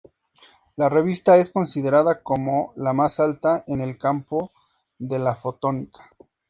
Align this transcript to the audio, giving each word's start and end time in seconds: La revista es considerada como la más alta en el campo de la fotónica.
La 0.77 0.89
revista 0.89 1.37
es 1.37 1.51
considerada 1.51 2.23
como 2.23 2.73
la 2.75 2.91
más 2.91 3.19
alta 3.19 3.63
en 3.67 3.81
el 3.81 3.99
campo 3.99 4.51
de 4.97 5.19
la 5.19 5.35
fotónica. 5.35 6.09